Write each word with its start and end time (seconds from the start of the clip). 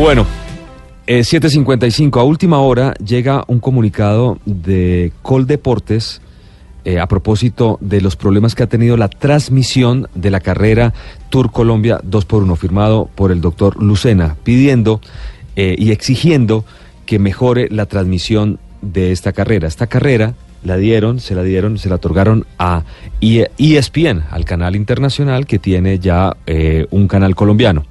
Bueno, 0.00 0.26
eh, 1.06 1.20
7.55, 1.20 2.18
a 2.18 2.24
última 2.24 2.58
hora 2.60 2.94
llega 3.04 3.44
un 3.48 3.60
comunicado 3.60 4.38
de 4.46 5.12
Coldeportes 5.20 6.22
eh, 6.86 6.98
a 6.98 7.06
propósito 7.06 7.76
de 7.82 8.00
los 8.00 8.16
problemas 8.16 8.54
que 8.54 8.62
ha 8.62 8.66
tenido 8.66 8.96
la 8.96 9.10
transmisión 9.10 10.08
de 10.14 10.30
la 10.30 10.40
carrera 10.40 10.94
Tour 11.28 11.52
Colombia 11.52 12.00
2x1, 12.00 12.56
firmado 12.56 13.10
por 13.14 13.30
el 13.30 13.42
doctor 13.42 13.76
Lucena, 13.82 14.36
pidiendo 14.42 15.02
eh, 15.54 15.76
y 15.78 15.90
exigiendo 15.90 16.64
que 17.04 17.18
mejore 17.18 17.68
la 17.70 17.84
transmisión 17.84 18.58
de 18.80 19.12
esta 19.12 19.34
carrera. 19.34 19.68
Esta 19.68 19.86
carrera 19.86 20.32
la 20.64 20.76
dieron, 20.76 21.20
se 21.20 21.34
la 21.34 21.42
dieron, 21.42 21.78
se 21.78 21.88
la 21.90 21.96
otorgaron 21.96 22.46
a 22.58 22.84
ESPN, 23.20 24.24
al 24.30 24.44
canal 24.44 24.76
internacional 24.76 25.46
que 25.46 25.58
tiene 25.58 25.98
ya 25.98 26.36
eh, 26.46 26.86
un 26.90 27.08
canal 27.08 27.34
colombiano. 27.34 27.84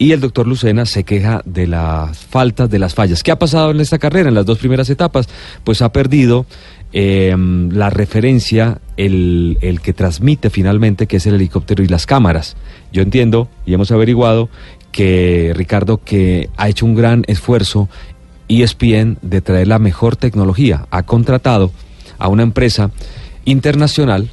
Y 0.00 0.12
el 0.12 0.20
doctor 0.20 0.46
Lucena 0.46 0.86
se 0.86 1.04
queja 1.04 1.42
de 1.44 1.66
las 1.66 2.16
faltas, 2.16 2.70
de 2.70 2.78
las 2.78 2.94
fallas. 2.94 3.22
¿Qué 3.22 3.32
ha 3.32 3.38
pasado 3.38 3.70
en 3.70 3.80
esta 3.80 3.98
carrera, 3.98 4.30
en 4.30 4.34
las 4.34 4.46
dos 4.46 4.56
primeras 4.56 4.88
etapas? 4.88 5.28
Pues 5.62 5.82
ha 5.82 5.92
perdido 5.92 6.46
eh, 6.94 7.36
la 7.70 7.90
referencia, 7.90 8.80
el, 8.96 9.58
el 9.60 9.82
que 9.82 9.92
transmite 9.92 10.48
finalmente, 10.48 11.06
que 11.06 11.18
es 11.18 11.26
el 11.26 11.34
helicóptero 11.34 11.84
y 11.84 11.86
las 11.86 12.06
cámaras. 12.06 12.56
Yo 12.94 13.02
entiendo 13.02 13.50
y 13.66 13.74
hemos 13.74 13.90
averiguado 13.90 14.48
que 14.90 15.52
Ricardo 15.54 16.00
que 16.02 16.48
ha 16.56 16.70
hecho 16.70 16.86
un 16.86 16.94
gran 16.94 17.24
esfuerzo 17.26 17.90
ESPN 18.48 19.18
de 19.20 19.42
traer 19.42 19.68
la 19.68 19.78
mejor 19.78 20.16
tecnología. 20.16 20.86
Ha 20.90 21.02
contratado 21.02 21.72
a 22.18 22.28
una 22.28 22.42
empresa 22.42 22.90
internacional, 23.44 24.30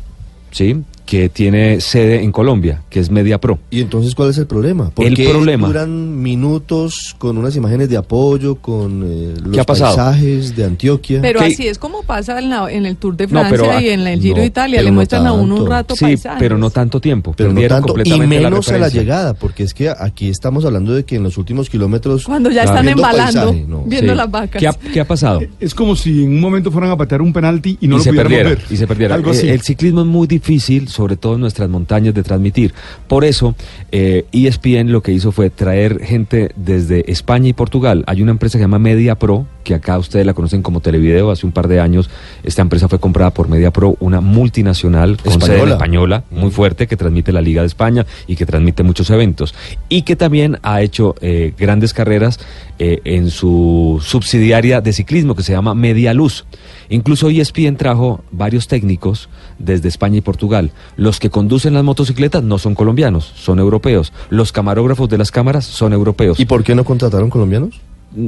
¿sí? 0.51 0.77
Que 1.07 1.29
tiene 1.29 1.79
sede 1.79 2.21
en 2.21 2.31
Colombia, 2.33 2.83
que 2.89 2.99
es 2.99 3.09
Media 3.09 3.39
Pro. 3.39 3.57
¿Y 3.71 3.79
entonces 3.81 4.13
cuál 4.13 4.29
es 4.29 4.37
el 4.37 4.45
problema? 4.45 4.91
el 4.97 5.13
problema 5.15 5.67
duran 5.67 6.21
minutos 6.21 7.15
con 7.17 7.37
unas 7.37 7.55
imágenes 7.55 7.87
de 7.89 7.95
apoyo, 7.95 8.55
con 8.55 9.03
eh, 9.07 9.33
los 9.41 9.65
paisajes 9.65 10.53
de 10.55 10.65
Antioquia? 10.65 11.21
Pero 11.21 11.39
¿Qué? 11.39 11.45
así 11.45 11.65
es 11.67 11.77
como 11.79 12.03
pasa 12.03 12.37
en, 12.39 12.49
la- 12.49 12.69
en 12.71 12.85
el 12.85 12.97
Tour 12.97 13.15
de 13.15 13.25
No, 13.27 13.39
Francia 13.39 13.57
pero, 13.69 13.79
y 13.79 13.89
en 13.89 14.01
el 14.05 14.21
Giro 14.21 14.35
no, 14.35 14.41
de 14.41 14.47
Italia. 14.47 14.81
Le 14.81 14.89
no 14.89 14.95
muestran 14.95 15.25
a 15.25 15.31
uno 15.31 15.55
un 15.55 15.67
rato 15.69 15.95
Sí, 15.95 16.03
paisajes. 16.05 16.39
pero 16.39 16.57
no 16.57 16.69
tanto 16.69 16.99
tiempo. 16.99 17.33
Pero 17.37 17.49
no 17.49 17.55
Perdieron 17.55 17.83
tanto, 17.85 18.01
y 18.03 18.19
menos 18.27 18.67
a 18.69 18.77
la 18.77 18.89
llegada, 18.89 19.33
porque 19.33 19.63
es 19.63 19.73
que 19.73 19.89
aquí 19.89 20.27
estamos 20.27 20.65
hablando 20.65 20.93
de 20.93 21.05
que 21.05 21.15
en 21.15 21.23
los 21.23 21.37
últimos 21.37 21.69
kilómetros... 21.69 22.25
Cuando 22.25 22.51
ya 22.51 22.63
están 22.63 22.87
embalando, 22.89 23.45
paisaje, 23.45 23.65
no. 23.65 23.83
viendo 23.85 24.11
Sí. 24.11 24.17
las 24.17 24.29
vacas. 24.29 24.59
¿Qué 24.59 24.67
ha, 24.67 24.73
qué 24.73 24.99
ha 24.99 25.07
pasado? 25.07 25.39
Es 25.61 25.73
como 25.73 25.95
si 25.95 26.25
en 26.25 26.31
un 26.31 26.41
momento 26.41 26.69
fueran 26.69 26.91
a 26.91 26.97
patear 26.97 27.21
un 27.21 27.31
penalti 27.31 27.77
y 27.79 27.87
no 27.87 27.95
y 27.95 27.97
lo 27.99 28.03
se 28.03 28.11
perdiera, 28.13 28.49
ver. 28.49 28.59
y 28.69 28.75
se 28.75 28.85
perdiera. 28.87 29.15
Algo 29.15 29.29
Eh, 29.31 29.37
así. 29.37 29.47
El 29.49 29.61
ciclismo 29.61 30.01
es 30.01 30.07
muy 30.07 30.27
difícil, 30.27 30.89
sobre 30.97 31.15
todo 31.15 31.35
en 31.35 31.41
nuestras 31.41 31.69
montañas, 31.69 32.15
de 32.15 32.23
transmitir. 32.23 32.73
Por 33.07 33.23
eso, 33.23 33.55
eh, 33.91 34.25
ESPN 34.31 34.91
lo 34.91 35.01
que 35.01 35.11
hizo 35.11 35.31
fue 35.31 35.51
traer 35.51 36.03
gente 36.03 36.51
desde 36.55 37.09
España 37.11 37.47
y 37.49 37.53
Portugal. 37.53 38.03
Hay 38.07 38.23
una 38.23 38.31
empresa 38.31 38.57
que 38.57 38.59
se 38.59 38.63
llama 38.63 38.79
Media 38.79 39.15
Pro, 39.15 39.45
que 39.63 39.75
acá 39.75 39.99
ustedes 39.99 40.25
la 40.25 40.33
conocen 40.33 40.63
como 40.63 40.79
Televideo. 40.79 41.29
Hace 41.29 41.45
un 41.45 41.51
par 41.51 41.67
de 41.67 41.79
años, 41.79 42.09
esta 42.43 42.63
empresa 42.63 42.87
fue 42.87 42.99
comprada 42.99 43.31
por 43.31 43.47
Media 43.47 43.71
Pro, 43.71 43.95
una 43.99 44.21
multinacional 44.21 45.17
con 45.17 45.33
sede 45.33 45.61
en 45.61 45.69
Española. 45.69 45.73
española, 45.73 46.23
muy 46.31 46.49
fuerte, 46.49 46.87
que 46.87 46.97
transmite 46.97 47.31
la 47.31 47.41
Liga 47.41 47.61
de 47.61 47.67
España 47.67 48.05
y 48.25 48.35
que 48.35 48.47
transmite 48.47 48.81
muchos 48.81 49.09
eventos. 49.11 49.53
Y 49.87 50.01
que 50.01 50.15
también 50.15 50.57
ha 50.63 50.81
hecho 50.81 51.13
eh, 51.21 51.53
grandes 51.57 51.93
carreras 51.93 52.39
eh, 52.79 53.01
en 53.03 53.29
su 53.29 54.01
subsidiaria 54.03 54.81
de 54.81 54.93
ciclismo, 54.93 55.35
que 55.35 55.43
se 55.43 55.51
llama 55.51 55.75
Media 55.75 56.13
Luz. 56.15 56.45
Incluso 56.89 57.29
E 57.29 57.41
ESPN 57.41 57.75
trajo 57.75 58.23
varios 58.31 58.67
técnicos 58.67 59.29
desde 59.59 59.87
España 59.89 60.17
y 60.17 60.21
Portugal. 60.21 60.71
Los 60.95 61.19
que 61.19 61.29
conducen 61.29 61.73
las 61.73 61.83
motocicletas 61.83 62.43
no 62.43 62.57
son 62.57 62.75
colombianos, 62.75 63.31
son 63.35 63.59
europeos. 63.59 64.13
Los 64.29 64.51
camarógrafos 64.51 65.09
de 65.09 65.17
las 65.17 65.31
cámaras 65.31 65.65
son 65.65 65.93
europeos. 65.93 66.39
¿Y 66.39 66.45
por 66.45 66.63
qué 66.63 66.75
no 66.75 66.83
contrataron 66.85 67.29
colombianos? 67.29 67.79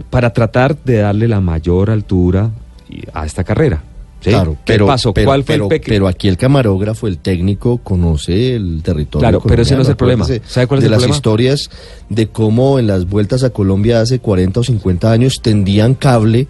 para 0.09 0.33
tratar 0.33 0.77
de 0.83 0.97
darle 0.97 1.27
la 1.27 1.39
mayor 1.39 1.89
altura 1.89 2.51
a 3.13 3.25
esta 3.25 3.43
carrera. 3.45 3.81
¿sí? 4.19 4.29
Claro, 4.29 4.51
¿Qué 4.65 4.73
pero, 4.73 4.85
pasó? 4.85 5.13
pero- 5.13 5.25
¿Cuál 5.27 5.43
fue 5.45 5.55
pero- 5.55 5.63
el 5.65 5.69
peque- 5.69 5.89
Pero 5.89 6.07
aquí 6.09 6.27
el 6.27 6.35
camarógrafo, 6.37 7.07
el 7.07 7.17
técnico, 7.17 7.77
conoce 7.77 8.55
el 8.55 8.81
territorio. 8.83 9.19
Claro, 9.21 9.41
pero 9.41 9.61
ese 9.61 9.75
no 9.77 9.81
es 9.83 9.87
el 9.89 9.95
problema. 9.95 10.25
¿Sabe 10.45 10.67
cuál 10.67 10.79
es 10.79 10.81
de 10.83 10.87
el 10.87 10.91
las 10.91 10.99
problema? 10.99 11.15
historias 11.15 11.69
de 12.09 12.27
cómo 12.27 12.77
en 12.77 12.87
las 12.87 13.07
vueltas 13.07 13.43
a 13.43 13.51
Colombia 13.51 14.01
hace 14.01 14.19
40 14.19 14.59
o 14.59 14.63
50 14.63 15.11
años 15.11 15.39
tendían 15.41 15.93
cable 15.95 16.47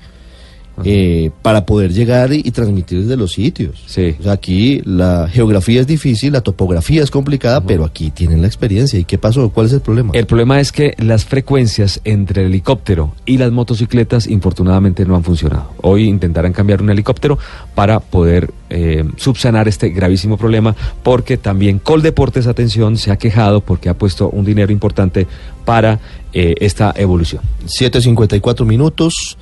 eh, 0.84 1.32
para 1.42 1.66
poder 1.66 1.94
llegar 1.94 2.34
y, 2.34 2.42
y 2.44 2.52
transmitir 2.52 3.02
desde 3.02 3.18
los 3.18 3.32
sitios. 3.32 3.84
Sí. 3.86 4.16
O 4.20 4.24
sea, 4.24 4.34
aquí 4.34 4.82
la 4.86 5.28
geografía 5.32 5.82
es 5.82 5.88
difícil, 5.88 6.34
la 6.34 6.42
topografía 6.42 7.04
es 7.04 7.12
complicada, 7.12 7.62
pero 7.62 7.86
aquí 7.86 8.12
tienen 8.12 8.42
la 8.42 8.48
experiencia. 8.48 9.00
¿Y 9.00 9.06
qué 9.06 9.18
pasó? 9.18 9.50
¿Cuál 9.50 9.68
es 9.68 9.74
el 9.74 9.82
problema? 9.82 10.12
El 10.14 10.26
problema 10.26 10.60
es 10.60 10.72
que 10.72 10.96
las 10.98 11.26
frecuencias 11.26 12.02
entre 12.04 12.42
el 12.42 12.48
helicóptero 12.48 13.14
y 13.26 13.38
las 13.38 13.52
motocicletas 13.52 14.28
infortunadamente 14.28 15.06
no 15.06 15.16
han 15.16 15.24
funcionado. 15.24 15.72
Hoy 15.82 16.06
intentarán 16.06 16.54
cambiar 16.54 16.82
un 16.82 16.90
helicóptero 16.90 17.38
para 17.76 18.00
poder 18.00 18.52
eh, 18.70 19.04
subsanar 19.18 19.68
este 19.68 19.90
gravísimo 19.90 20.38
problema 20.38 20.76
porque 21.04 21.38
también 21.38 21.80
Coldeportes, 21.80 22.48
atención, 22.48 22.98
se 22.98 23.12
ha 23.12 23.18
quejado 23.18 23.62
porque 23.62 23.90
ha 23.90 23.98
puesto 23.98 24.30
un 24.30 24.46
dinero 24.46 24.72
importante 24.72 25.28
para 25.66 26.00
eh, 26.34 26.56
esta 26.60 26.94
evolución. 26.96 27.42
7.54 27.66 28.66
minutos. 28.66 29.38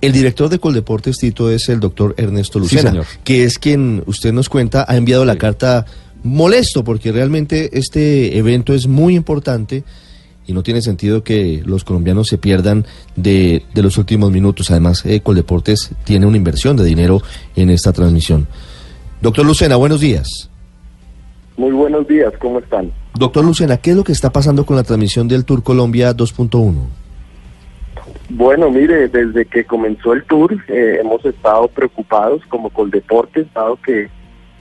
El 0.00 0.12
director 0.12 0.48
de 0.48 0.58
Coldeportes, 0.58 1.16
Tito, 1.18 1.50
es 1.50 1.68
el 1.68 1.78
doctor 1.78 2.14
Ernesto 2.16 2.58
Sí, 2.58 2.64
Lucena, 2.76 2.90
señor. 2.90 3.06
que 3.22 3.44
es 3.44 3.58
quien 3.58 4.02
usted 4.06 4.32
nos 4.32 4.48
cuenta, 4.48 4.84
ha 4.88 4.96
enviado 4.96 5.24
la 5.24 5.36
carta 5.36 5.86
molesto, 6.24 6.82
porque 6.82 7.12
realmente 7.12 7.78
este 7.78 8.36
evento 8.36 8.74
es 8.74 8.86
muy 8.86 9.14
importante 9.14 9.84
y 10.46 10.52
no 10.52 10.62
tiene 10.62 10.82
sentido 10.82 11.22
que 11.22 11.62
los 11.64 11.84
colombianos 11.84 12.28
se 12.28 12.38
pierdan 12.38 12.84
de, 13.14 13.62
de 13.74 13.82
los 13.82 13.96
últimos 13.96 14.32
minutos. 14.32 14.70
Además, 14.70 15.04
eh, 15.06 15.20
Coldeportes 15.20 15.90
tiene 16.04 16.26
una 16.26 16.36
inversión 16.36 16.76
de 16.76 16.84
dinero 16.84 17.22
en 17.54 17.70
esta 17.70 17.92
transmisión. 17.92 18.48
Doctor 19.22 19.46
Lucena, 19.46 19.76
buenos 19.76 20.00
días. 20.00 20.50
Muy 21.56 21.70
buenos 21.70 22.08
días, 22.08 22.32
¿cómo 22.40 22.58
están? 22.58 22.90
Doctor 23.14 23.44
Lucena, 23.44 23.76
¿qué 23.76 23.90
es 23.90 23.96
lo 23.96 24.02
que 24.02 24.10
está 24.10 24.30
pasando 24.30 24.66
con 24.66 24.74
la 24.74 24.82
transmisión 24.82 25.28
del 25.28 25.44
Tour 25.44 25.62
Colombia 25.62 26.12
2.1? 26.12 26.74
Bueno, 28.30 28.68
mire, 28.68 29.06
desde 29.06 29.44
que 29.44 29.64
comenzó 29.64 30.12
el 30.12 30.24
tour 30.24 30.52
eh, 30.66 30.98
hemos 31.00 31.24
estado 31.24 31.68
preocupados 31.68 32.42
como 32.48 32.70
Coldeportes, 32.70 33.46
dado 33.54 33.76
que 33.76 34.08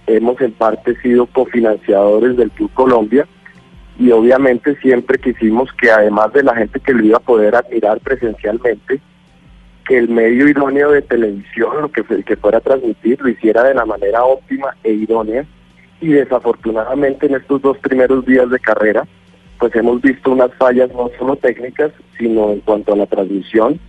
hemos 0.05 0.39
en 0.41 0.51
parte 0.51 0.95
sido 1.01 1.25
cofinanciadores 1.25 2.37
del 2.37 2.51
Tour 2.51 2.69
Colombia 2.75 3.27
y 3.97 4.11
obviamente 4.11 4.75
siempre 4.75 5.17
quisimos 5.17 5.69
que 5.73 5.89
además 5.89 6.33
de 6.33 6.43
la 6.43 6.53
gente 6.53 6.79
que 6.79 6.93
lo 6.93 7.03
iba 7.03 7.17
a 7.17 7.21
poder 7.21 7.55
admirar 7.55 7.99
presencialmente, 8.01 9.01
que 9.87 9.97
el 9.97 10.09
medio 10.09 10.47
idóneo 10.47 10.91
de 10.91 11.01
televisión, 11.01 11.81
lo 11.81 11.91
que, 11.91 12.03
el 12.09 12.23
que 12.23 12.35
fuera 12.35 12.59
a 12.59 12.61
transmitir, 12.61 13.21
lo 13.21 13.29
hiciera 13.29 13.63
de 13.63 13.73
la 13.73 13.85
manera 13.85 14.23
óptima 14.23 14.75
e 14.83 14.91
idónea. 14.91 15.45
Y 15.99 16.09
desafortunadamente 16.09 17.27
en 17.27 17.35
estos 17.35 17.61
dos 17.61 17.77
primeros 17.77 18.25
días 18.25 18.49
de 18.49 18.59
carrera, 18.59 19.05
pues 19.59 19.75
hemos 19.75 20.01
visto 20.01 20.31
unas 20.31 20.53
fallas 20.55 20.91
no 20.93 21.09
solo 21.19 21.35
técnicas, 21.35 21.91
sino 22.17 22.51
en 22.51 22.61
cuanto 22.61 22.93
a 22.93 22.97
la 22.97 23.05
transmisión. 23.05 23.79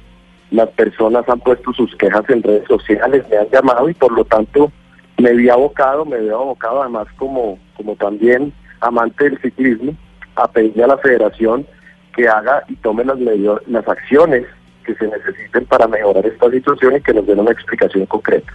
Las 0.50 0.68
personas 0.70 1.26
han 1.28 1.40
puesto 1.40 1.72
sus 1.72 1.94
quejas 1.96 2.28
en 2.28 2.42
redes 2.42 2.66
sociales, 2.68 3.24
me 3.30 3.38
han 3.38 3.48
llamado 3.50 3.88
y 3.88 3.94
por 3.94 4.12
lo 4.12 4.24
tanto 4.24 4.70
me 5.16 5.32
vi 5.32 5.48
abocado, 5.48 6.04
me 6.04 6.18
veo 6.18 6.40
abocado 6.40 6.82
además 6.82 7.06
como, 7.16 7.58
como 7.74 7.96
también 7.96 8.52
amante 8.80 9.24
del 9.24 9.40
ciclismo, 9.40 9.96
a 10.36 10.48
pedirle 10.48 10.84
a 10.84 10.88
la 10.88 10.98
federación 10.98 11.66
que 12.14 12.28
haga 12.28 12.64
y 12.68 12.76
tome 12.76 13.04
las, 13.04 13.18
las 13.66 13.88
acciones 13.88 14.44
que 14.82 14.94
se 14.94 15.06
necesiten 15.06 15.64
para 15.66 15.86
mejorar 15.86 16.26
esta 16.26 16.50
situación 16.50 16.96
y 16.96 17.00
que 17.00 17.14
nos 17.14 17.26
den 17.26 17.40
una 17.40 17.52
explicación 17.52 18.06
concreta. 18.06 18.52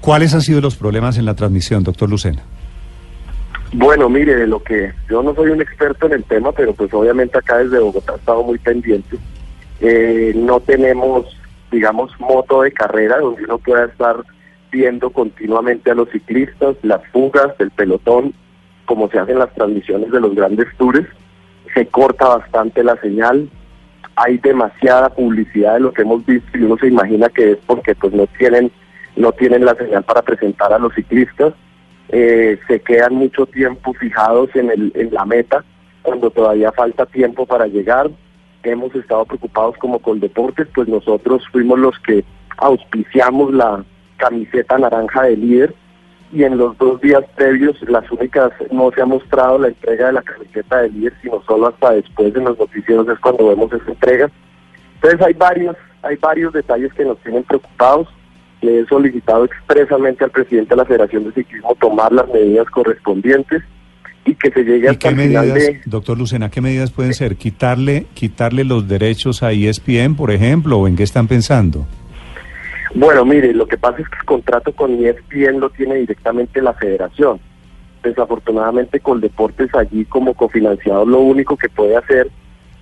¿Cuáles 0.00 0.34
han 0.34 0.40
sido 0.40 0.60
los 0.60 0.76
problemas 0.76 1.16
en 1.18 1.24
la 1.24 1.34
transmisión, 1.34 1.84
doctor 1.84 2.10
Lucena? 2.10 2.42
Bueno, 3.74 4.08
mire, 4.10 4.36
de 4.36 4.46
lo 4.46 4.62
que 4.62 4.92
yo 5.08 5.22
no 5.22 5.34
soy 5.34 5.50
un 5.50 5.62
experto 5.62 6.06
en 6.06 6.12
el 6.12 6.24
tema, 6.24 6.52
pero 6.52 6.74
pues 6.74 6.92
obviamente 6.92 7.38
acá 7.38 7.58
desde 7.58 7.78
Bogotá 7.78 8.12
he 8.12 8.16
estado 8.16 8.42
muy 8.42 8.58
pendiente. 8.58 9.16
Eh, 9.80 10.32
no 10.36 10.60
tenemos, 10.60 11.26
digamos, 11.70 12.12
moto 12.20 12.62
de 12.62 12.72
carrera 12.72 13.18
donde 13.18 13.44
uno 13.44 13.58
pueda 13.58 13.86
estar 13.86 14.16
viendo 14.70 15.10
continuamente 15.10 15.90
a 15.90 15.94
los 15.94 16.10
ciclistas, 16.10 16.76
las 16.82 17.06
fugas 17.08 17.56
del 17.58 17.70
pelotón, 17.70 18.34
como 18.84 19.08
se 19.08 19.18
hacen 19.18 19.38
las 19.38 19.54
transmisiones 19.54 20.10
de 20.10 20.20
los 20.20 20.34
grandes 20.34 20.66
tours. 20.76 21.06
Se 21.74 21.86
corta 21.86 22.28
bastante 22.28 22.84
la 22.84 22.96
señal, 22.96 23.48
hay 24.16 24.38
demasiada 24.38 25.08
publicidad 25.10 25.74
de 25.74 25.80
lo 25.80 25.92
que 25.92 26.02
hemos 26.02 26.24
visto 26.26 26.58
y 26.58 26.62
uno 26.62 26.76
se 26.78 26.88
imagina 26.88 27.28
que 27.28 27.52
es 27.52 27.58
porque 27.66 27.94
pues 27.94 28.12
no 28.12 28.26
tienen 28.38 28.70
no 29.16 29.32
tienen 29.32 29.64
la 29.64 29.74
señal 29.74 30.04
para 30.04 30.22
presentar 30.22 30.72
a 30.72 30.78
los 30.78 30.94
ciclistas 30.94 31.54
eh, 32.14 32.58
se 32.68 32.80
quedan 32.80 33.14
mucho 33.14 33.46
tiempo 33.46 33.94
fijados 33.94 34.54
en, 34.54 34.70
el, 34.70 34.92
en 34.94 35.14
la 35.14 35.24
meta 35.24 35.64
cuando 36.02 36.30
todavía 36.30 36.70
falta 36.72 37.06
tiempo 37.06 37.46
para 37.46 37.66
llegar. 37.66 38.10
Hemos 38.62 38.94
estado 38.94 39.24
preocupados 39.24 39.76
como 39.78 39.98
Coldeportes, 39.98 40.68
pues 40.74 40.88
nosotros 40.88 41.42
fuimos 41.50 41.78
los 41.78 41.98
que 42.00 42.22
auspiciamos 42.58 43.54
la 43.54 43.82
camiseta 44.18 44.78
naranja 44.78 45.22
de 45.22 45.36
líder 45.38 45.74
y 46.32 46.44
en 46.44 46.56
los 46.56 46.76
dos 46.78 47.00
días 47.02 47.22
previos 47.36 47.76
las 47.82 48.10
únicas 48.10 48.50
no 48.70 48.90
se 48.90 49.02
ha 49.02 49.06
mostrado 49.06 49.58
la 49.58 49.68
entrega 49.68 50.06
de 50.06 50.12
la 50.14 50.22
camiseta 50.22 50.80
de 50.80 50.88
líder, 50.88 51.12
sino 51.20 51.42
solo 51.46 51.68
hasta 51.68 51.92
después 51.92 52.34
en 52.34 52.44
los 52.44 52.58
noticieros 52.58 53.06
es 53.08 53.18
cuando 53.18 53.48
vemos 53.48 53.70
esa 53.72 53.90
entrega. 53.90 54.30
Entonces 54.94 55.20
hay 55.20 55.34
varios, 55.34 55.76
hay 56.02 56.16
varios 56.16 56.52
detalles 56.54 56.92
que 56.94 57.04
nos 57.04 57.18
tienen 57.18 57.42
preocupados. 57.44 58.08
Le 58.62 58.80
he 58.80 58.86
solicitado 58.86 59.44
expresamente 59.44 60.24
al 60.24 60.30
presidente 60.30 60.70
de 60.70 60.76
la 60.76 60.84
Federación 60.86 61.24
de 61.24 61.32
Ciclismo 61.32 61.76
tomar 61.78 62.12
las 62.12 62.28
medidas 62.28 62.66
correspondientes 62.70 63.62
y 64.24 64.34
que 64.34 64.50
se 64.52 64.62
llegue 64.62 64.86
¿Y 64.86 64.88
hasta 64.88 65.08
qué 65.08 65.08
el 65.08 65.28
final 65.28 65.48
medidas, 65.48 65.68
de... 65.68 65.80
doctor 65.84 66.16
Lucena, 66.16 66.48
qué 66.48 66.60
medidas 66.60 66.92
pueden 66.92 67.12
ser? 67.12 67.36
¿Quitarle, 67.36 68.06
quitarle 68.14 68.64
los 68.64 68.88
derechos 68.88 69.42
a 69.42 69.52
ESPN, 69.52 70.14
por 70.14 70.30
ejemplo, 70.30 70.78
o 70.78 70.88
en 70.88 70.96
qué 70.96 71.02
están 71.02 71.28
pensando? 71.28 71.86
Bueno, 72.94 73.24
mire, 73.24 73.54
lo 73.54 73.66
que 73.66 73.78
pasa 73.78 74.02
es 74.02 74.08
que 74.08 74.18
el 74.18 74.24
contrato 74.26 74.72
con 74.72 74.92
ESPN 75.02 75.60
lo 75.60 75.70
tiene 75.70 75.96
directamente 75.96 76.60
la 76.60 76.74
federación. 76.74 77.40
Desafortunadamente 78.02 79.00
Coldeportes 79.00 79.74
allí 79.74 80.04
como 80.04 80.34
cofinanciador 80.34 81.06
lo 81.06 81.20
único 81.20 81.56
que 81.56 81.68
puede 81.68 81.96
hacer 81.96 82.28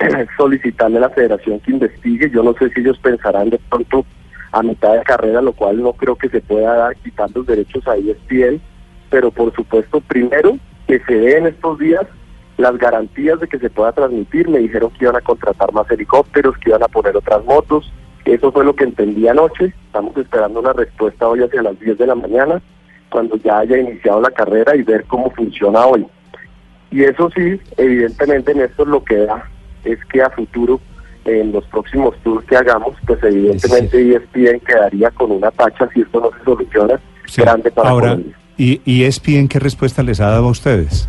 es 0.00 0.28
solicitarle 0.36 0.96
a 0.96 1.02
la 1.02 1.10
federación 1.10 1.60
que 1.60 1.70
investigue. 1.70 2.30
Yo 2.30 2.42
no 2.42 2.54
sé 2.54 2.70
si 2.70 2.80
ellos 2.80 2.98
pensarán 2.98 3.50
de 3.50 3.60
pronto 3.68 4.04
a 4.50 4.62
mitad 4.62 4.94
de 4.94 5.02
carrera, 5.02 5.40
lo 5.40 5.52
cual 5.52 5.80
no 5.80 5.92
creo 5.92 6.16
que 6.16 6.28
se 6.28 6.40
pueda 6.40 6.74
dar 6.74 6.96
quitar 6.96 7.30
los 7.32 7.46
derechos 7.46 7.86
a 7.86 7.94
ESPN, 7.94 8.60
pero 9.10 9.30
por 9.30 9.54
supuesto 9.54 10.00
primero 10.00 10.58
que 10.88 10.98
se 11.00 11.14
dé 11.14 11.38
en 11.38 11.46
estos 11.46 11.78
días 11.78 12.04
las 12.56 12.76
garantías 12.78 13.38
de 13.38 13.46
que 13.46 13.60
se 13.60 13.70
pueda 13.70 13.92
transmitir. 13.92 14.48
Me 14.48 14.58
dijeron 14.58 14.90
que 14.90 15.04
iban 15.04 15.16
a 15.16 15.20
contratar 15.20 15.72
más 15.72 15.88
helicópteros, 15.88 16.58
que 16.58 16.70
iban 16.70 16.82
a 16.82 16.88
poner 16.88 17.16
otras 17.16 17.44
motos. 17.44 17.92
Eso 18.24 18.50
fue 18.50 18.64
lo 18.64 18.74
que 18.74 18.84
entendí 18.84 19.28
anoche. 19.28 19.72
Estamos 19.90 20.16
esperando 20.18 20.60
una 20.60 20.72
respuesta 20.72 21.26
hoy 21.26 21.40
hacia 21.42 21.62
las 21.62 21.76
10 21.80 21.98
de 21.98 22.06
la 22.06 22.14
mañana, 22.14 22.62
cuando 23.10 23.34
ya 23.38 23.58
haya 23.58 23.76
iniciado 23.76 24.20
la 24.20 24.30
carrera 24.30 24.76
y 24.76 24.82
ver 24.82 25.02
cómo 25.08 25.32
funciona 25.32 25.84
hoy. 25.84 26.06
Y 26.92 27.02
eso 27.02 27.28
sí, 27.34 27.60
evidentemente, 27.76 28.54
Néstor, 28.54 28.86
lo 28.86 29.02
que 29.02 29.16
da 29.16 29.50
es 29.84 29.98
que 30.04 30.22
a 30.22 30.30
futuro, 30.30 30.80
en 31.24 31.50
los 31.50 31.64
próximos 31.64 32.14
tours 32.22 32.46
que 32.46 32.56
hagamos, 32.56 32.94
pues 33.04 33.18
evidentemente 33.24 33.98
E 34.00 34.14
ESPN 34.14 34.60
quedaría 34.60 35.10
con 35.10 35.32
una 35.32 35.50
tacha, 35.50 35.88
si 35.92 36.02
esto 36.02 36.20
no 36.20 36.30
se 36.38 36.44
soluciona, 36.44 37.00
Sí. 37.26 37.42
grande 37.42 37.72
para 37.72 37.90
Ahora, 37.90 38.10
Colombia. 38.10 38.36
¿y, 38.56 38.80
¿y 38.84 39.02
ESPN 39.02 39.48
qué 39.48 39.58
respuesta 39.58 40.04
les 40.04 40.20
ha 40.20 40.26
dado 40.30 40.46
a 40.46 40.50
ustedes? 40.50 41.08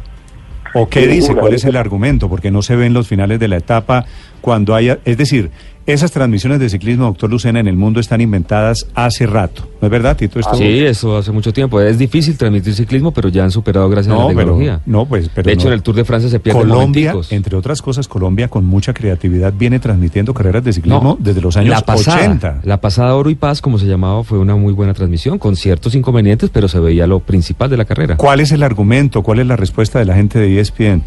¿O 0.73 0.89
qué 0.89 1.05
dice? 1.05 1.35
¿Cuál 1.35 1.53
es 1.53 1.65
el 1.65 1.75
argumento? 1.75 2.29
Porque 2.29 2.49
no 2.49 2.63
se 2.63 2.75
ven 2.75 2.93
los 2.93 3.07
finales 3.07 3.39
de 3.39 3.47
la 3.47 3.57
etapa 3.57 4.05
cuando 4.39 4.73
haya... 4.73 4.99
Es 5.05 5.17
decir, 5.17 5.51
esas 5.87 6.11
transmisiones 6.11 6.59
de 6.59 6.69
ciclismo, 6.69 7.05
doctor 7.05 7.29
Lucena, 7.29 7.59
en 7.59 7.67
el 7.67 7.75
mundo 7.75 7.99
están 7.99 8.21
inventadas 8.21 8.87
hace 8.93 9.25
rato. 9.25 9.67
¿No 9.81 9.87
es 9.87 9.91
verdad, 9.91 10.15
Tito? 10.15 10.39
Esto- 10.39 10.53
Sí, 10.55 10.79
eso 10.85 11.17
hace 11.17 11.31
mucho 11.31 11.51
tiempo. 11.51 11.81
Es 11.81 11.97
difícil 11.97 12.37
transmitir 12.37 12.73
ciclismo, 12.75 13.11
pero 13.11 13.29
ya 13.29 13.43
han 13.43 13.49
superado 13.51 13.89
gracias 13.89 14.13
a 14.13 14.17
la 14.19 14.27
pero, 14.27 14.37
tecnología. 14.39 14.79
no, 14.85 15.05
pues, 15.07 15.29
pero 15.33 15.47
de 15.47 15.53
hecho, 15.53 15.63
no. 15.65 15.69
en 15.69 15.73
el 15.73 15.81
Tour 15.83 15.95
de 15.95 16.05
Francia 16.05 16.29
se 16.29 16.39
pierden 16.39 16.61
Colombia, 16.69 17.11
momenticos. 17.13 17.31
entre 17.31 17.55
otras 17.57 17.81
cosas, 17.81 18.07
Colombia 18.07 18.47
con 18.47 18.63
mucha 18.65 18.93
creatividad 18.93 19.53
viene 19.57 19.79
transmitiendo 19.79 20.33
carreras 20.35 20.63
de 20.63 20.73
ciclismo 20.73 21.01
No, 21.01 21.17
desde 21.19 21.41
los 21.41 21.57
años 21.57 21.71
la 21.71 21.81
pasada, 21.81 22.17
80. 22.17 22.61
La 22.63 22.79
pasada 22.79 23.15
Oro 23.15 23.29
y 23.31 23.35
Paz, 23.35 23.59
como 23.61 23.79
se 23.79 23.87
llamaba, 23.87 24.23
fue 24.23 24.37
una 24.37 24.55
muy 24.55 24.73
buena 24.73 24.93
transmisión, 24.93 25.39
con 25.39 25.55
ciertos 25.55 25.95
inconvenientes, 25.95 26.51
pero 26.53 26.67
se 26.67 26.79
veía 26.79 27.07
lo 27.07 27.19
principal 27.21 27.69
de 27.71 27.77
la 27.77 27.85
carrera. 27.85 28.17
¿Cuál 28.17 28.39
es 28.39 28.51
el 28.51 28.61
argumento? 28.61 29.23
¿Cuál 29.23 29.39
es 29.39 29.47
la 29.47 29.55
respuesta 29.55 29.97
de 29.97 30.05
la 30.05 30.13
gente 30.15 30.37
de 30.37 30.59
ESPN? 30.59 31.01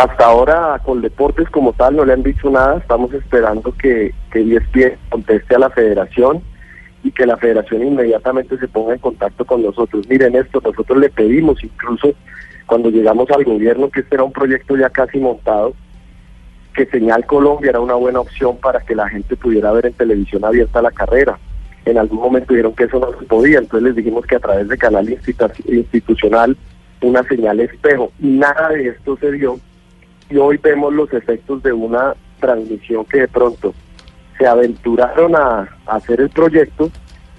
Hasta 0.00 0.24
ahora 0.24 0.80
con 0.82 1.02
deportes 1.02 1.50
como 1.50 1.74
tal 1.74 1.94
no 1.96 2.06
le 2.06 2.14
han 2.14 2.22
dicho 2.22 2.48
nada, 2.48 2.78
estamos 2.78 3.12
esperando 3.12 3.74
que, 3.76 4.14
que 4.32 4.40
ESPN 4.40 4.96
conteste 5.10 5.54
a 5.56 5.58
la 5.58 5.68
federación 5.68 6.42
y 7.04 7.10
que 7.10 7.26
la 7.26 7.36
federación 7.36 7.86
inmediatamente 7.86 8.56
se 8.56 8.66
ponga 8.66 8.94
en 8.94 9.00
contacto 9.00 9.44
con 9.44 9.62
nosotros. 9.62 10.08
Miren 10.08 10.36
esto, 10.36 10.62
nosotros 10.64 10.96
le 10.96 11.10
pedimos 11.10 11.62
incluso 11.62 12.14
cuando 12.64 12.88
llegamos 12.88 13.30
al 13.30 13.44
gobierno 13.44 13.90
que 13.90 14.00
este 14.00 14.14
era 14.14 14.24
un 14.24 14.32
proyecto 14.32 14.74
ya 14.74 14.88
casi 14.88 15.18
montado, 15.18 15.74
que 16.72 16.86
Señal 16.86 17.26
Colombia 17.26 17.68
era 17.68 17.80
una 17.80 17.94
buena 17.96 18.20
opción 18.20 18.56
para 18.56 18.80
que 18.80 18.94
la 18.94 19.06
gente 19.06 19.36
pudiera 19.36 19.70
ver 19.70 19.84
en 19.84 19.92
televisión 19.92 20.46
abierta 20.46 20.80
la 20.80 20.92
carrera. 20.92 21.38
En 21.84 21.98
algún 21.98 22.20
momento 22.20 22.54
dijeron 22.54 22.74
que 22.74 22.84
eso 22.84 22.98
no 23.00 23.10
se 23.18 23.26
podía, 23.26 23.58
entonces 23.58 23.82
les 23.88 23.96
dijimos 23.96 24.24
que 24.24 24.36
a 24.36 24.40
través 24.40 24.66
de 24.66 24.78
canal 24.78 25.06
institu- 25.10 25.52
institucional 25.70 26.56
una 27.02 27.22
señal 27.24 27.60
espejo. 27.60 28.12
Nada 28.18 28.70
de 28.70 28.88
esto 28.88 29.18
se 29.18 29.32
dio 29.32 29.58
y 30.30 30.36
hoy 30.36 30.58
vemos 30.58 30.94
los 30.94 31.12
efectos 31.12 31.62
de 31.62 31.72
una 31.72 32.14
transmisión 32.38 33.04
que 33.04 33.20
de 33.20 33.28
pronto 33.28 33.74
se 34.38 34.46
aventuraron 34.46 35.36
a, 35.36 35.68
a 35.86 35.96
hacer 35.96 36.20
el 36.20 36.30
proyecto 36.30 36.90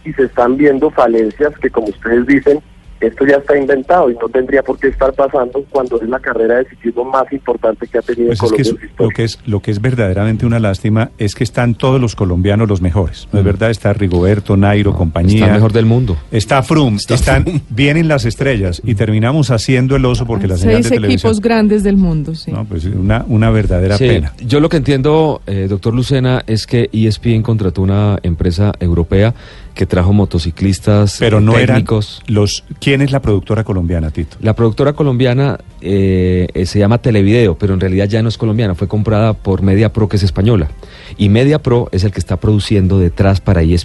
y 0.03 0.13
se 0.13 0.23
están 0.23 0.57
viendo 0.57 0.91
falencias 0.91 1.57
que 1.57 1.69
como 1.69 1.87
ustedes 1.87 2.25
dicen, 2.27 2.61
esto 3.01 3.25
ya 3.25 3.37
está 3.37 3.57
inventado 3.57 4.09
y 4.09 4.13
no 4.15 4.29
tendría 4.29 4.61
por 4.63 4.77
qué 4.79 4.87
estar 4.89 5.11
pasando 5.13 5.63
cuando 5.69 6.01
es 6.01 6.07
la 6.07 6.19
carrera 6.19 6.57
de 6.59 6.65
ciclismo 6.69 7.03
más 7.05 7.31
importante 7.33 7.87
que 7.87 7.97
ha 7.97 8.01
tenido 8.01 8.27
Pues 8.27 8.39
es 8.39 8.39
Colombia 8.39 8.57
que 8.57 8.61
es- 8.61 8.99
lo 8.99 9.09
que 9.09 9.23
es 9.23 9.39
lo 9.45 9.59
que 9.59 9.71
es 9.71 9.81
verdaderamente 9.81 10.45
una 10.45 10.59
lástima 10.59 11.11
es 11.17 11.35
que 11.35 11.43
están 11.43 11.75
todos 11.75 11.99
los 11.99 12.15
colombianos 12.15 12.69
los 12.69 12.81
mejores. 12.81 13.27
No 13.31 13.39
es 13.39 13.45
verdad, 13.45 13.69
está 13.71 13.91
Rigoberto, 13.93 14.55
Nairo, 14.55 14.93
compañía. 14.95 15.35
Está 15.35 15.47
el 15.47 15.53
mejor 15.53 15.73
del 15.73 15.85
mundo. 15.85 16.17
Está 16.31 16.61
Froome, 16.63 16.97
Está 16.97 17.15
están 17.15 17.43
Froome. 17.43 17.61
vienen 17.69 18.07
las 18.07 18.25
estrellas 18.25 18.81
y 18.85 18.95
terminamos 18.95 19.51
haciendo 19.51 19.95
el 19.95 20.05
oso 20.05 20.25
porque 20.25 20.47
la 20.47 20.57
señal 20.57 20.75
Seis 20.75 20.89
de 20.89 20.95
televisión. 20.97 21.29
equipos 21.31 21.41
grandes 21.41 21.83
del 21.83 21.97
mundo, 21.97 22.35
sí. 22.35 22.51
No, 22.51 22.65
pues 22.65 22.85
una 22.85 23.25
una 23.27 23.49
verdadera 23.49 23.97
Sí, 23.97 24.07
pena. 24.07 24.33
Yo 24.45 24.59
lo 24.59 24.69
que 24.69 24.77
entiendo, 24.77 25.41
eh, 25.47 25.67
doctor 25.69 25.93
Lucena, 25.93 26.43
es 26.47 26.67
que 26.67 26.89
ESPN 26.93 27.41
contrató 27.41 27.81
una 27.81 28.19
empresa 28.23 28.71
europea 28.79 29.33
que 29.73 29.85
trajo 29.85 30.13
motociclistas 30.13 31.17
Pero 31.19 31.39
no 31.41 31.53
técnicos. 31.53 32.21
eran 32.25 32.35
los 32.35 32.63
¿Quién 32.79 33.01
es 33.01 33.11
la 33.11 33.21
productora 33.21 33.63
colombiana, 33.63 34.11
Tito? 34.11 34.37
La 34.41 34.55
productora 34.55 34.93
colombiana 34.93 35.59
eh, 35.81 36.47
eh, 36.53 36.65
se 36.65 36.79
llama 36.79 36.99
Televideo, 36.99 37.57
pero 37.57 37.73
en 37.73 37.79
realidad 37.79 38.07
ya 38.07 38.21
no 38.21 38.29
es 38.29 38.37
colombiana, 38.37 38.75
fue 38.75 38.87
comprada 38.87 39.33
por 39.33 39.61
Media 39.61 39.93
Pro, 39.93 40.07
que 40.07 40.17
es 40.17 40.23
española. 40.23 40.69
Y 41.17 41.29
Media 41.29 41.59
Pro 41.59 41.89
es 41.91 42.03
el 42.03 42.11
que 42.11 42.19
está 42.19 42.37
produciendo 42.37 42.99
detrás 42.99 43.41
para 43.41 43.63
E 43.63 43.77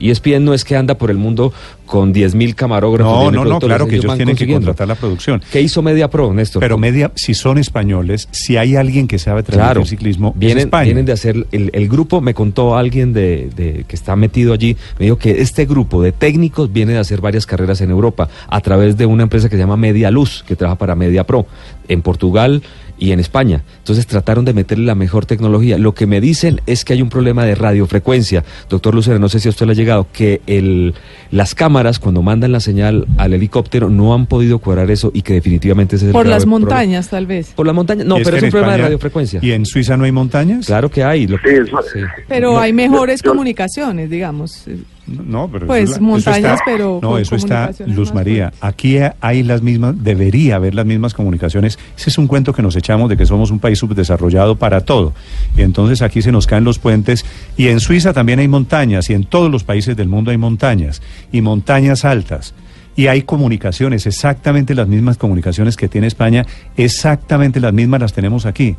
ESPN. 0.00 0.10
ESPN 0.34 0.44
no 0.44 0.54
es 0.54 0.64
que 0.64 0.76
anda 0.76 0.96
por 0.96 1.10
el 1.10 1.16
mundo 1.18 1.52
con 1.86 2.14
10.000 2.14 2.54
camarógrafos. 2.54 3.12
No, 3.12 3.30
10.000 3.30 3.34
no, 3.34 3.44
no, 3.44 3.58
claro 3.60 3.86
que 3.86 3.96
ellos 3.96 4.16
tienen 4.16 4.36
que 4.36 4.50
contratar 4.50 4.88
la 4.88 4.94
producción. 4.94 5.42
¿Qué 5.52 5.60
hizo 5.60 5.82
Media 5.82 6.08
Pro, 6.08 6.32
Néstor? 6.32 6.60
Pero 6.60 6.78
media, 6.78 7.12
si 7.14 7.34
son 7.34 7.58
españoles, 7.58 8.28
si 8.32 8.56
hay 8.56 8.76
alguien 8.76 9.06
que 9.06 9.18
sabe 9.18 9.42
transmitir 9.42 9.64
Claro, 9.74 9.84
ciclismo, 9.84 10.28
es 10.34 10.38
vienen, 10.38 10.58
España. 10.66 10.84
vienen 10.84 11.04
de 11.04 11.12
hacer, 11.12 11.46
el, 11.52 11.70
el 11.72 11.88
grupo, 11.88 12.20
me 12.20 12.32
contó 12.34 12.76
alguien 12.76 13.12
de, 13.12 13.50
de- 13.54 13.84
que 13.86 13.96
está 13.96 14.16
metido 14.16 14.52
allí, 14.54 14.76
me 14.98 15.04
dijo 15.06 15.18
que 15.18 15.42
este 15.42 15.66
grupo 15.66 16.02
de 16.02 16.12
técnicos 16.12 16.72
viene 16.72 16.92
de 16.94 16.98
hacer 16.98 17.20
varias 17.20 17.44
carreras 17.46 17.80
en 17.82 17.90
Europa 17.90 18.28
a 18.48 18.60
través 18.60 18.96
de 18.96 19.06
una 19.06 19.24
empresa 19.24 19.48
que 19.48 19.56
se 19.56 19.60
llama 19.62 19.76
Media 19.76 20.10
Luz, 20.10 20.42
que 20.46 20.56
trabaja 20.56 20.78
para 20.78 20.94
Media 20.94 21.24
Pro, 21.24 21.46
en 21.88 22.00
Portugal 22.00 22.62
y 22.98 23.12
en 23.12 23.20
España. 23.20 23.62
Entonces 23.78 24.06
trataron 24.06 24.44
de 24.44 24.52
meterle 24.54 24.84
la 24.86 24.94
mejor 24.94 25.26
tecnología. 25.26 25.78
Lo 25.78 25.94
que 25.94 26.06
me 26.06 26.20
dicen 26.20 26.60
es 26.66 26.84
que 26.84 26.92
hay 26.92 27.02
un 27.02 27.08
problema 27.08 27.44
de 27.44 27.54
radiofrecuencia. 27.54 28.44
Doctor 28.68 28.94
Lucero, 28.94 29.18
no 29.18 29.28
sé 29.28 29.40
si 29.40 29.48
a 29.48 29.50
usted 29.50 29.66
le 29.66 29.72
ha 29.72 29.74
llegado, 29.74 30.06
que 30.12 30.40
el, 30.46 30.94
las 31.30 31.54
cámaras 31.54 31.98
cuando 31.98 32.22
mandan 32.22 32.52
la 32.52 32.60
señal 32.60 33.06
al 33.18 33.32
helicóptero 33.34 33.90
no 33.90 34.14
han 34.14 34.26
podido 34.26 34.58
cuadrar 34.58 34.90
eso 34.90 35.10
y 35.14 35.22
que 35.22 35.34
definitivamente 35.34 35.96
ese 35.96 36.06
es 36.06 36.08
el 36.08 36.12
Por 36.12 36.22
grave 36.24 36.36
las 36.36 36.44
problema. 36.44 36.60
montañas, 36.70 37.08
tal 37.08 37.26
vez. 37.26 37.52
Por 37.54 37.66
las 37.66 37.74
montañas, 37.74 38.06
no, 38.06 38.16
pero 38.22 38.36
es 38.36 38.42
un 38.44 38.50
problema 38.50 38.76
de 38.76 38.82
radiofrecuencia. 38.82 39.40
¿Y 39.42 39.52
en 39.52 39.66
Suiza 39.66 39.96
no 39.96 40.04
hay 40.04 40.12
montañas? 40.12 40.66
Claro 40.66 40.90
que 40.90 41.02
hay. 41.02 41.26
lo- 41.26 41.38
Sí, 41.38 41.48
eso- 41.50 41.78
sí. 41.92 42.00
Pero 42.28 42.52
No, 42.52 42.58
hay 42.58 42.72
mejores 42.72 43.22
yo- 43.22 43.30
comunicaciones, 43.30 44.08
digamos. 44.10 44.64
No, 45.06 45.50
pero 45.52 45.66
Pues, 45.66 45.90
eso 45.90 46.00
montañas, 46.00 46.38
eso 46.38 46.52
está- 46.54 46.64
pero 46.64 46.98
no, 47.02 47.18
eso 47.18 47.36
está 47.36 47.70
Luz 47.86 48.14
María. 48.14 48.50
fuertes. 48.50 48.58
Aquí 48.62 48.96
hay 49.20 49.42
las 49.42 49.60
mismas, 49.60 50.02
debería 50.02 50.56
haber 50.56 50.74
las 50.74 50.86
mismas 50.86 51.12
comunicaciones. 51.12 51.78
Ese 51.96 52.08
es 52.10 52.16
un 52.16 52.26
cuento 52.26 52.54
que 52.54 52.62
nos 52.62 52.74
echamos 52.74 53.10
de 53.10 53.16
que 53.16 53.26
somos 53.26 53.50
un 53.50 53.58
país 53.58 53.78
subdesarrollado 53.78 54.56
para 54.56 54.80
todo. 54.80 55.12
Y 55.58 55.62
entonces 55.62 56.00
aquí 56.00 56.22
se 56.22 56.32
nos 56.32 56.46
caen 56.46 56.64
los 56.64 56.78
puentes. 56.78 57.24
Y 57.58 57.68
en 57.68 57.80
Suiza 57.80 58.14
también 58.14 58.38
hay 58.38 58.48
montañas 58.48 59.10
y 59.10 59.12
en 59.14 59.24
todos 59.24 59.50
los 59.50 59.62
países 59.62 59.94
del 59.96 60.08
mundo 60.08 60.30
hay 60.30 60.38
montañas 60.38 61.02
y 61.30 61.42
montañas 61.42 62.04
altas. 62.06 62.54
Y 62.96 63.08
hay 63.08 63.22
comunicaciones, 63.22 64.06
exactamente 64.06 64.74
las 64.74 64.86
mismas 64.88 65.18
comunicaciones 65.18 65.76
que 65.76 65.88
tiene 65.88 66.06
España, 66.06 66.46
exactamente 66.76 67.58
las 67.60 67.72
mismas 67.72 68.00
las 68.00 68.12
tenemos 68.12 68.46
aquí. 68.46 68.76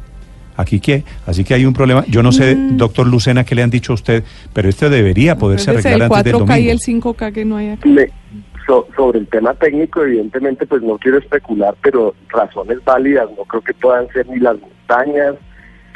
Aquí 0.58 0.80
qué, 0.80 1.04
así 1.26 1.44
que 1.44 1.54
hay 1.54 1.66
un 1.66 1.74
problema. 1.74 2.06
Yo 2.08 2.24
no 2.24 2.32
sé, 2.32 2.56
Mm. 2.56 2.78
doctor 2.78 3.08
Lucena, 3.08 3.44
qué 3.44 3.56
le 3.56 3.64
han 3.64 3.70
dicho 3.70 3.92
a 3.92 3.96
usted, 3.96 4.24
pero 4.54 4.70
esto 4.70 4.90
debería 4.90 5.38
poderse 5.38 5.70
Entonces, 5.72 5.86
arreglar 5.92 6.10
el 6.12 6.16
antes 6.18 6.24
del 6.32 6.34
4K 6.42 6.46
y 6.60 6.64
domingo. 6.66 6.72
el 6.72 6.80
5K 6.80 7.32
que 7.34 7.46
no 7.46 7.58
hay 7.58 7.70
acá. 7.72 7.90
So- 8.66 8.88
sobre 8.96 9.20
el 9.20 9.28
tema 9.28 9.54
técnico, 9.54 10.02
evidentemente, 10.04 10.66
pues 10.66 10.82
no 10.82 10.98
quiero 10.98 11.20
especular, 11.20 11.76
pero 11.84 12.16
razones 12.30 12.84
válidas 12.84 13.30
no 13.38 13.44
creo 13.46 13.62
que 13.62 13.74
puedan 13.76 14.08
ser 14.10 14.28
ni 14.28 14.40
las 14.40 14.56
montañas 14.60 15.36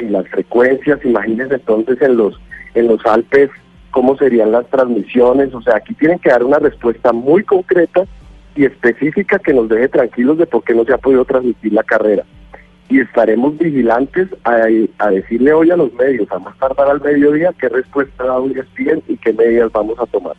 ni 0.00 0.08
las 0.08 0.28
frecuencias. 0.28 1.00
Imagínense 1.04 1.54
entonces 1.54 2.00
en 2.00 2.16
los 2.16 2.38
en 2.74 2.86
los 2.86 3.04
Alpes 3.06 3.50
cómo 3.90 4.16
serían 4.16 4.52
las 4.52 4.68
transmisiones. 4.70 5.52
O 5.52 5.60
sea, 5.62 5.76
aquí 5.76 5.94
tienen 5.94 6.20
que 6.20 6.28
dar 6.30 6.44
una 6.44 6.60
respuesta 6.60 7.12
muy 7.12 7.42
concreta 7.42 8.04
y 8.54 8.64
específica 8.64 9.40
que 9.40 9.52
nos 9.52 9.68
deje 9.68 9.88
tranquilos 9.88 10.38
de 10.38 10.46
por 10.46 10.62
qué 10.62 10.72
no 10.74 10.84
se 10.84 10.92
ha 10.92 10.98
podido 10.98 11.24
transmitir 11.24 11.72
la 11.72 11.82
carrera. 11.82 12.22
Y 12.90 13.00
estaremos 13.00 13.56
vigilantes 13.56 14.28
a, 14.44 14.66
a 14.98 15.10
decirle 15.10 15.52
hoy 15.52 15.70
a 15.70 15.76
los 15.76 15.92
medios, 15.94 16.30
a 16.32 16.38
más 16.38 16.58
tardar 16.58 16.88
al 16.88 17.00
mediodía, 17.00 17.54
qué 17.58 17.68
respuesta 17.68 18.24
da 18.24 18.36
ESPN 18.38 19.02
y 19.08 19.16
qué 19.16 19.32
medidas 19.32 19.70
vamos 19.72 19.98
a 19.98 20.06
tomar 20.06 20.36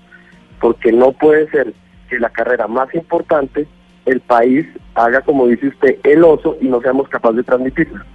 porque 0.62 0.92
no 0.94 1.12
puede 1.12 1.50
ser 1.50 1.74
que 2.10 2.20
la 2.20 2.30
carrera 2.30 2.68
más 2.68 2.94
importante 2.94 3.68
el 4.06 4.22
país 4.22 4.66
haga 4.96 5.22
como 5.22 5.48
dice 5.48 5.68
usted 5.68 5.98
el 6.04 6.24
oso 6.24 6.56
y 6.62 6.68
no 6.68 6.80
seamos 6.82 7.10
capaces 7.10 7.38
de 7.38 7.44
transmitirla. 7.44 8.06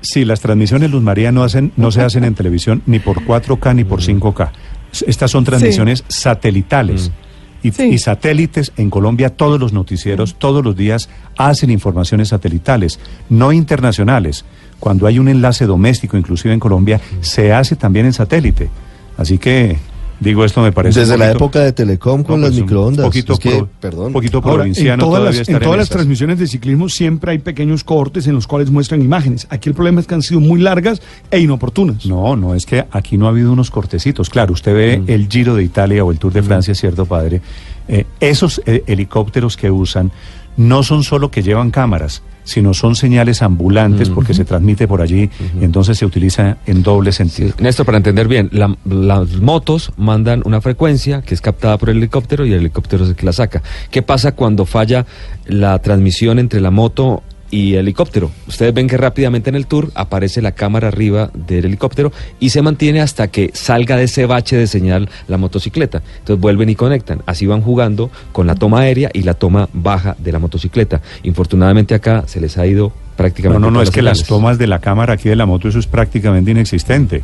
Sí, 0.00 0.24
las 0.24 0.40
transmisiones 0.40 0.90
Luz 0.90 1.02
María 1.02 1.32
no 1.32 1.42
hacen, 1.42 1.72
no 1.76 1.90
se 1.90 2.02
hacen 2.02 2.24
en 2.24 2.34
televisión 2.34 2.82
ni 2.86 2.98
por 2.98 3.22
4K 3.24 3.74
ni 3.74 3.84
por 3.84 4.00
5K. 4.00 4.50
Estas 5.06 5.30
son 5.30 5.44
transmisiones 5.44 6.04
satelitales. 6.08 7.10
Y, 7.64 7.72
Sí. 7.72 7.82
y 7.84 7.98
satélites 7.98 8.70
en 8.76 8.90
Colombia, 8.90 9.30
todos 9.30 9.58
los 9.58 9.72
noticieros, 9.72 10.36
todos 10.38 10.62
los 10.62 10.76
días 10.76 11.08
hacen 11.36 11.70
informaciones 11.70 12.28
satelitales, 12.28 13.00
no 13.28 13.52
internacionales. 13.52 14.44
Cuando 14.78 15.06
hay 15.06 15.18
un 15.18 15.28
enlace 15.28 15.64
doméstico, 15.66 16.16
inclusive 16.16 16.52
en 16.54 16.60
Colombia, 16.60 17.00
se 17.22 17.52
hace 17.52 17.74
también 17.74 18.04
en 18.06 18.12
satélite. 18.12 18.68
Así 19.16 19.38
que, 19.38 19.78
digo, 20.24 20.44
esto 20.44 20.62
me 20.62 20.72
parece... 20.72 20.98
un 20.98 21.06
Desde 21.06 21.16
la 21.18 21.30
época 21.30 21.60
de 21.60 21.72
Telecom 21.72 22.24
con 22.24 22.40
no, 22.40 22.46
las 22.46 22.50
pues, 22.50 22.58
un 22.60 22.64
microondas. 22.64 23.06
Poquito 23.06 23.32
Es 23.34 23.38
que, 23.38 23.50
pro- 23.50 23.68
perdón. 23.80 24.12
poquito 24.12 24.38
Ahora, 24.38 24.50
en 24.50 24.58
provinciano 24.58 25.04
todas, 25.04 25.18
todavía 25.20 25.38
las, 25.40 25.48
en 25.48 25.58
todas 25.60 25.78
las 25.78 25.88
transmisiones 25.90 26.38
de 26.38 26.46
ciclismo 26.46 26.88
siempre 26.88 27.30
hay 27.32 27.38
pequeños 27.38 27.84
cortes 27.84 28.26
en 28.26 28.34
los 28.34 28.46
cuales 28.46 28.70
muestran 28.70 29.02
imágenes. 29.02 29.46
Aquí 29.50 29.68
el 29.68 29.74
problema 29.74 30.00
es 30.00 30.06
que 30.06 30.14
han 30.14 30.22
sido 30.22 30.40
muy 30.40 30.60
largas 30.60 31.00
e 31.30 31.38
inoportunas. 31.38 32.06
No, 32.06 32.34
no, 32.34 32.54
es 32.54 32.66
que 32.66 32.84
aquí 32.90 33.16
no 33.16 33.26
ha 33.26 33.28
habido 33.28 33.52
unos 33.52 33.70
cortecitos. 33.70 34.30
Claro, 34.30 34.52
usted 34.54 34.74
ve 34.74 35.02
el 35.06 35.28
Giro 35.28 35.54
de 35.54 35.62
Italia 35.62 36.04
o 36.04 36.10
el 36.10 36.18
Tour 36.18 36.32
de 36.32 36.42
Francia, 36.42 36.74
¿cierto, 36.74 37.06
padre? 37.06 37.40
Eh, 37.86 38.06
esos 38.18 38.62
eh, 38.64 38.82
helicópteros 38.86 39.56
que 39.58 39.70
usan 39.70 40.10
no 40.56 40.82
son 40.82 41.02
solo 41.02 41.30
que 41.30 41.42
llevan 41.42 41.70
cámaras, 41.70 42.22
sino 42.44 42.74
son 42.74 42.94
señales 42.94 43.40
ambulantes 43.40 44.10
porque 44.10 44.34
se 44.34 44.44
transmite 44.44 44.86
por 44.86 45.00
allí 45.00 45.30
y 45.60 45.64
entonces 45.64 45.96
se 45.96 46.04
utiliza 46.04 46.58
en 46.66 46.82
doble 46.82 47.10
sentido. 47.12 47.54
Néstor, 47.58 47.86
para 47.86 47.96
entender 47.96 48.28
bien, 48.28 48.50
la- 48.52 48.76
las 48.84 49.36
motos 49.40 49.92
mandan 49.96 50.42
una 50.44 50.60
frecuencia 50.60 51.22
que 51.22 51.34
es 51.34 51.40
captada 51.40 51.78
por 51.78 51.88
el 51.90 51.96
helicóptero 51.96 52.44
y 52.44 52.52
el 52.52 52.60
helicóptero 52.60 53.04
es 53.04 53.10
el 53.10 53.16
que 53.16 53.24
la 53.26 53.32
saca. 53.32 53.62
¿Qué 53.90 54.02
pasa 54.02 54.32
cuando 54.32 54.66
falla 54.66 55.06
la 55.46 55.78
transmisión 55.80 56.38
entre 56.38 56.60
la 56.60 56.70
moto 56.70 57.22
y 57.54 57.74
el 57.74 57.80
helicóptero? 57.80 58.30
Ustedes 58.48 58.74
ven 58.74 58.88
que 58.88 58.96
rápidamente 58.96 59.48
en 59.48 59.54
el 59.54 59.66
tour 59.66 59.92
aparece 59.94 60.42
la 60.42 60.52
cámara 60.52 60.88
arriba 60.88 61.30
del 61.34 61.66
helicóptero 61.66 62.10
y 62.40 62.50
se 62.50 62.62
mantiene 62.62 63.00
hasta 63.00 63.28
que 63.28 63.50
salga 63.54 63.96
de 63.96 64.04
ese 64.04 64.26
bache 64.26 64.56
de 64.56 64.66
señal 64.66 65.08
la 65.28 65.38
motocicleta. 65.38 66.02
Entonces 66.18 66.40
vuelven 66.40 66.68
y 66.68 66.74
conectan. 66.74 67.22
Así 67.26 67.46
van 67.46 67.60
jugando 67.62 68.10
con 68.32 68.48
la 68.48 68.56
toma 68.56 68.80
aérea 68.80 69.10
y 69.12 69.22
la 69.22 69.34
toma 69.34 69.68
baja 69.72 70.16
de 70.18 70.32
la 70.32 70.40
motocicleta. 70.40 71.00
Infortunadamente 71.22 71.94
acá 71.94 72.24
se 72.26 72.40
les 72.40 72.58
ha 72.58 72.66
ido 72.66 72.88
No, 72.88 73.16
prácticamente. 73.16 73.60
no, 73.60 73.70
no, 73.70 73.74
todas 73.74 73.88
es 73.88 73.94
que 73.94 74.02
las 74.02 74.24
tomas 74.24 74.58
de 74.58 74.66
la 74.66 74.80
cámara 74.80 75.14
aquí 75.14 75.28
de 75.28 75.36
la 75.36 75.46
moto, 75.46 75.68
eso 75.68 75.78
es 75.78 75.86
prácticamente 75.86 76.50
inexistente. 76.50 77.22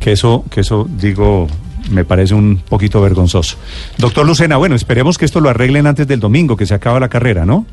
Que 0.00 0.12
eso, 0.12 0.44
que 0.50 0.62
eso, 0.62 0.88
digo, 0.98 1.46
me 1.90 2.04
parece 2.04 2.34
un 2.34 2.60
poquito 2.68 3.00
vergonzoso. 3.00 3.56
Doctor 3.98 4.26
Lucena, 4.26 4.56
bueno, 4.56 4.74
esperemos 4.74 5.18
que 5.18 5.24
esto 5.24 5.40
lo 5.40 5.50
arreglen 5.50 5.86
antes 5.86 6.08
del 6.08 6.18
domingo, 6.18 6.56
que 6.56 6.66
se 6.66 6.74
acaba 6.74 6.98
la 6.98 7.08
carrera, 7.08 7.44
¿no? 7.46 7.64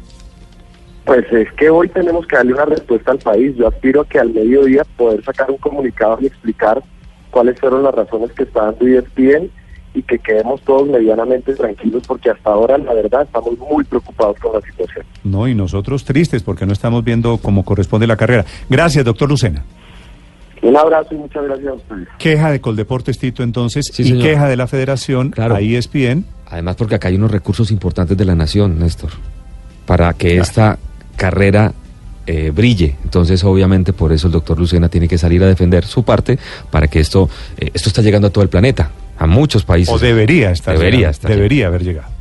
Pues 1.09 1.25
es 1.33 1.51
que 1.53 1.71
hoy 1.71 1.89
tenemos 1.89 2.27
que 2.27 2.35
darle 2.35 2.53
una 2.53 2.65
respuesta 2.65 3.11
al 3.11 3.17
país. 3.17 3.55
Yo 3.57 3.67
aspiro 3.67 4.01
a 4.01 4.05
que 4.07 4.19
al 4.19 4.31
mediodía 4.31 4.83
poder 4.95 5.23
sacar 5.23 5.49
un 5.49 5.57
comunicado 5.57 6.19
y 6.21 6.27
explicar 6.27 6.83
cuáles 7.31 7.59
fueron 7.59 7.81
las 7.81 7.95
razones 7.95 8.31
que 8.33 8.43
está 8.43 8.65
dando 8.65 8.85
ESPN 8.85 9.49
y 9.95 10.03
que 10.03 10.19
quedemos 10.19 10.61
todos 10.61 10.87
medianamente 10.87 11.55
tranquilos 11.55 12.03
porque 12.07 12.29
hasta 12.29 12.51
ahora 12.51 12.77
la 12.77 12.93
verdad 12.93 13.23
estamos 13.23 13.57
muy 13.57 13.83
preocupados 13.85 14.37
con 14.37 14.53
la 14.53 14.61
situación. 14.61 15.03
No, 15.23 15.47
y 15.47 15.55
nosotros 15.55 16.05
tristes 16.05 16.43
porque 16.43 16.67
no 16.67 16.73
estamos 16.73 17.03
viendo 17.03 17.37
cómo 17.39 17.65
corresponde 17.65 18.05
la 18.05 18.15
carrera. 18.15 18.45
Gracias, 18.69 19.03
doctor 19.03 19.27
Lucena. 19.29 19.63
Un 20.61 20.77
abrazo 20.77 21.15
y 21.15 21.17
muchas 21.17 21.43
gracias 21.43 21.69
a 21.69 21.73
ustedes. 21.73 22.07
Queja 22.19 22.51
de 22.51 22.61
Coldeportes, 22.61 23.17
Tito, 23.17 23.41
entonces, 23.41 23.89
Sí, 23.91 24.03
y 24.03 24.09
señor. 24.09 24.23
queja 24.27 24.47
de 24.47 24.57
la 24.57 24.67
federación 24.67 25.31
Claro. 25.31 25.55
a 25.55 25.61
ESPN. 25.61 26.25
Además, 26.45 26.75
porque 26.75 26.93
acá 26.93 27.07
hay 27.07 27.15
unos 27.15 27.31
recursos 27.31 27.71
importantes 27.71 28.15
de 28.15 28.25
la 28.25 28.35
nación, 28.35 28.77
Néstor, 28.77 29.09
para 29.87 30.13
que 30.13 30.37
esta 30.37 30.77
carrera 31.19 31.73
eh, 32.25 32.51
brille. 32.51 32.95
Entonces, 33.03 33.43
obviamente, 33.43 33.93
por 33.93 34.11
eso 34.11 34.27
el 34.27 34.33
doctor 34.33 34.57
Lucena 34.57 34.89
tiene 34.89 35.07
que 35.07 35.19
salir 35.19 35.43
a 35.43 35.47
defender 35.47 35.85
su 35.85 36.03
parte 36.03 36.39
para 36.71 36.87
que 36.87 36.99
esto, 36.99 37.29
eh, 37.57 37.69
esto 37.73 37.89
está 37.89 38.01
llegando 38.01 38.27
a 38.27 38.31
todo 38.31 38.43
el 38.43 38.49
planeta, 38.49 38.89
a 39.17 39.27
muchos 39.27 39.63
países. 39.63 39.93
O 39.93 39.99
debería 39.99 40.49
estar. 40.51 40.75
Debería 40.75 40.97
llegando, 40.97 41.11
estar 41.11 41.31
Debería 41.31 41.67
haber 41.67 41.83
llegado. 41.83 42.18